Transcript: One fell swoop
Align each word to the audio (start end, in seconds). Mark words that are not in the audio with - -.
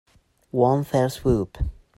One 0.49 0.83
fell 0.83 1.11
swoop 1.11 1.59